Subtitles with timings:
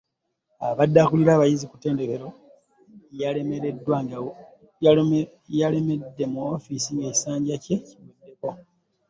[0.67, 2.27] Abadde akulira abayizi ku ttendekero
[5.59, 8.49] yalemedde mu woofiisi ng'ekisanja kye kiweddeko.